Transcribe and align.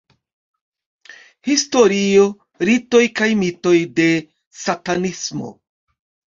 Historio, 1.49 2.25
ritoj 2.71 3.03
kaj 3.21 3.29
mitoj 3.45 3.77
de 4.03 4.11
satanismo. 4.65 5.57